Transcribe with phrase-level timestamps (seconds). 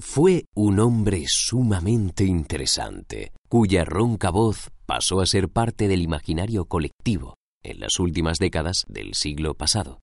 [0.00, 7.34] Fue un hombre sumamente interesante, cuya ronca voz pasó a ser parte del imaginario colectivo
[7.62, 10.00] en las últimas décadas del siglo pasado.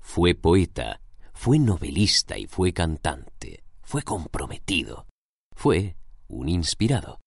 [0.00, 1.00] Fue poeta,
[1.34, 5.06] fue novelista y fue cantante, fue comprometido,
[5.56, 5.96] fue
[6.28, 7.18] un inspirado.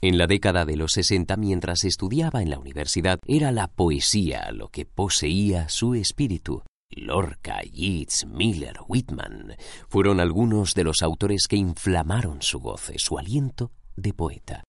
[0.00, 4.68] En la década de los 60, mientras estudiaba en la universidad, era la poesía lo
[4.68, 6.62] que poseía su espíritu.
[6.96, 9.56] Lorca, Yeats, Miller, Whitman
[9.88, 14.64] fueron algunos de los autores que inflamaron su goce, su aliento de poeta.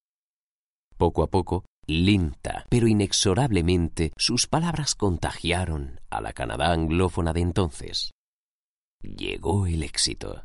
[0.97, 8.11] Poco a poco, lenta pero inexorablemente, sus palabras contagiaron a la Canadá anglófona de entonces.
[9.01, 10.43] Llegó el éxito.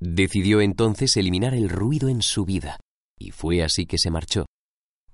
[0.00, 2.80] Decidió entonces eliminar el ruido en su vida,
[3.18, 4.46] y fue así que se marchó.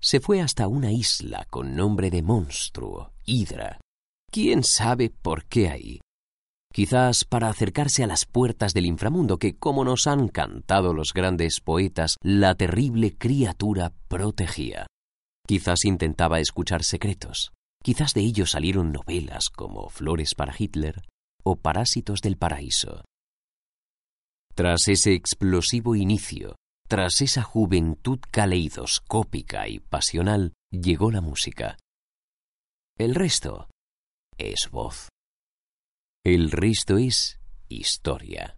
[0.00, 3.80] Se fue hasta una isla con nombre de monstruo, Hidra,
[4.30, 6.00] ¿Quién sabe por qué ahí?
[6.72, 11.60] Quizás para acercarse a las puertas del inframundo que, como nos han cantado los grandes
[11.60, 14.86] poetas, la terrible criatura protegía.
[15.46, 17.52] Quizás intentaba escuchar secretos.
[17.82, 21.02] Quizás de ellos salieron novelas como Flores para Hitler
[21.42, 23.02] o Parásitos del Paraíso.
[24.54, 31.78] Tras ese explosivo inicio, tras esa juventud caleidoscópica y pasional, llegó la música.
[32.98, 33.68] El resto
[34.38, 35.08] es voz.
[36.24, 38.57] El resto es historia.